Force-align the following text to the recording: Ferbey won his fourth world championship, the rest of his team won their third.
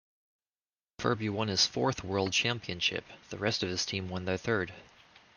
Ferbey 0.97 1.29
won 1.29 1.47
his 1.47 1.67
fourth 1.67 2.03
world 2.03 2.33
championship, 2.33 3.05
the 3.29 3.37
rest 3.37 3.61
of 3.61 3.69
his 3.69 3.85
team 3.85 4.09
won 4.09 4.25
their 4.25 4.35
third. 4.35 4.73